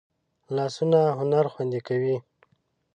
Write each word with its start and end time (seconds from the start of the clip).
لاسونه 0.55 0.99
هنر 1.19 1.45
خوندي 1.53 1.79
کوي 1.87 2.15